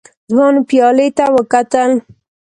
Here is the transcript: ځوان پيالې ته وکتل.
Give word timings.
ځوان 0.33 0.55
پيالې 0.67 1.07
ته 1.17 1.25
وکتل. 1.35 1.91